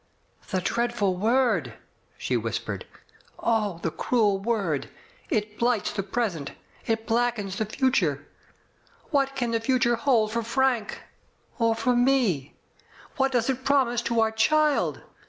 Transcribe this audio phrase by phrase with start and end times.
[0.49, 1.75] "The dreadful word !'*
[2.17, 2.87] she whispered—
[3.39, 4.89] "oh, the cruel word!
[5.29, 6.53] It blights the present,
[6.87, 8.25] it blackens the future.
[9.11, 10.99] What can the future hold for Frank—
[11.59, 12.55] or for me?
[13.17, 15.03] What does it promise to our child?